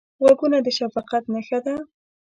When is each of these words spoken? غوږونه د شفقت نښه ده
غوږونه 0.21 0.57
د 0.65 0.67
شفقت 0.77 1.23
نښه 1.33 1.59
ده 1.65 1.75